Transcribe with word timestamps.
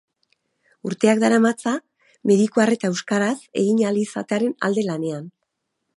Urteak 0.89 1.19
daramatza 1.23 1.73
mediku 2.31 2.63
arreta 2.65 2.91
euskaraz 2.95 3.37
egin 3.65 3.85
ahal 3.87 4.03
izatearen 4.07 4.57
alde 4.71 4.87
lanean. 4.93 5.33